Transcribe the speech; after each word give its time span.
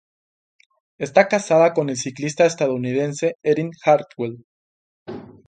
Está 0.97 1.27
casada 1.29 1.75
con 1.75 1.91
el 1.91 1.95
ciclista 1.95 2.43
estadounidense 2.47 3.35
Erin 3.43 3.69
Hartwell. 3.85 4.43